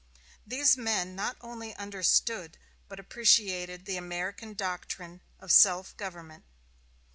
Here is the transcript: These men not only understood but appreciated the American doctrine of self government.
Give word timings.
These 0.47 0.77
men 0.77 1.15
not 1.15 1.37
only 1.41 1.75
understood 1.75 2.57
but 2.87 2.99
appreciated 2.99 3.85
the 3.85 3.97
American 3.97 4.55
doctrine 4.55 5.21
of 5.39 5.51
self 5.51 5.95
government. 5.95 6.43